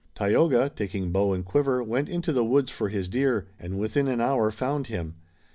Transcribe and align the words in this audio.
Tayoga, 0.15 0.71
taking 0.75 1.11
bow 1.11 1.31
and 1.31 1.45
quiver, 1.45 1.83
went 1.83 2.09
into 2.09 2.33
the 2.33 2.43
woods 2.43 2.71
for 2.71 2.89
his 2.89 3.07
deer, 3.07 3.45
and 3.59 3.77
within 3.77 4.07
an 4.07 4.19
hour 4.19 4.49
found 4.49 4.87
him. 4.87 5.13